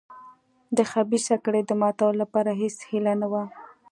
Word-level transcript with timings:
د 0.77 0.79
خبیثه 0.91 1.35
کړۍ 1.43 1.61
د 1.67 1.71
ماتولو 1.81 2.19
لپاره 2.23 2.51
هېڅ 2.61 2.77
هیله 2.89 3.13
نه 3.21 3.27
وه. 3.31 3.43